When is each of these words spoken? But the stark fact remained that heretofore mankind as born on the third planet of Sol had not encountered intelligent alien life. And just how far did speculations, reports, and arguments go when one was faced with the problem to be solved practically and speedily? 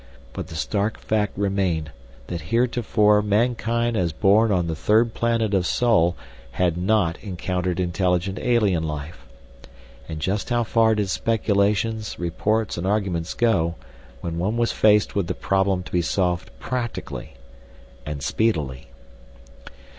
But 0.33 0.47
the 0.47 0.55
stark 0.55 0.97
fact 0.97 1.37
remained 1.37 1.91
that 2.25 2.41
heretofore 2.49 3.21
mankind 3.21 3.95
as 3.95 4.11
born 4.13 4.51
on 4.51 4.65
the 4.65 4.73
third 4.75 5.13
planet 5.13 5.53
of 5.53 5.67
Sol 5.67 6.15
had 6.53 6.75
not 6.75 7.19
encountered 7.23 7.79
intelligent 7.79 8.39
alien 8.39 8.81
life. 8.81 9.27
And 10.09 10.19
just 10.19 10.49
how 10.49 10.63
far 10.63 10.95
did 10.95 11.07
speculations, 11.09 12.17
reports, 12.17 12.79
and 12.79 12.87
arguments 12.87 13.35
go 13.35 13.75
when 14.21 14.39
one 14.39 14.57
was 14.57 14.71
faced 14.71 15.13
with 15.13 15.27
the 15.27 15.35
problem 15.35 15.83
to 15.83 15.91
be 15.91 16.01
solved 16.01 16.49
practically 16.57 17.35
and 18.03 18.23
speedily? 18.23 18.87